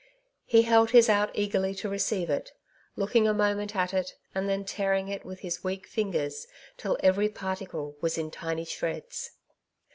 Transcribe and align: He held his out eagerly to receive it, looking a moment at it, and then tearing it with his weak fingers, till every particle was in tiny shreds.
He 0.45 0.63
held 0.63 0.89
his 0.89 1.09
out 1.09 1.29
eagerly 1.35 1.75
to 1.75 1.87
receive 1.87 2.27
it, 2.31 2.53
looking 2.95 3.27
a 3.27 3.35
moment 3.35 3.75
at 3.75 3.93
it, 3.93 4.15
and 4.33 4.49
then 4.49 4.65
tearing 4.65 5.09
it 5.09 5.23
with 5.23 5.41
his 5.41 5.63
weak 5.63 5.85
fingers, 5.85 6.47
till 6.75 6.97
every 7.03 7.29
particle 7.29 7.95
was 8.01 8.17
in 8.17 8.31
tiny 8.31 8.65
shreds. 8.65 9.33